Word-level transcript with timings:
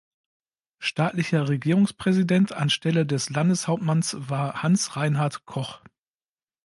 Staatlicher 0.79 1.47
Regierungspräsident 1.47 2.53
anstelle 2.53 3.05
des 3.05 3.29
Landeshauptmanns 3.29 4.15
war 4.17 4.63
Hans-Reinhard 4.63 5.45
Koch. 5.45 5.83